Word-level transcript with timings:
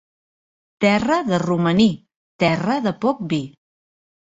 Terra 0.85 1.17
de 1.27 1.39
romaní, 1.43 1.87
terra 2.45 2.81
de 2.89 2.97
poc 3.07 3.23
vi. 3.37 3.43